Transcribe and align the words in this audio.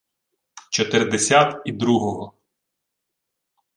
—Чотирдесять 0.71 1.61
і 1.65 1.71
другого... 1.71 2.33